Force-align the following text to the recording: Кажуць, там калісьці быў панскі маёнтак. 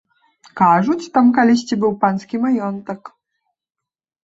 Кажуць, 0.61 1.11
там 1.17 1.29
калісьці 1.35 1.79
быў 1.85 1.93
панскі 2.05 2.35
маёнтак. 2.49 3.01